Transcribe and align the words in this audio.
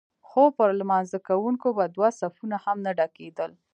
خو 0.27 0.43
پر 0.57 0.69
لمانځه 0.79 1.19
کوونکو 1.27 1.67
به 1.77 1.85
دوه 1.95 2.09
صفونه 2.19 2.57
هم 2.65 2.77
نه 2.85 2.91
ډکېدل. 2.99 3.51